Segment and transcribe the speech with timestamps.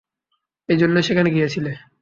[0.69, 1.71] এজন্যই সেখানে গিয়েছিলে?